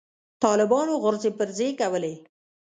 [0.43, 2.13] طالبانو غورځې پرځې کولې.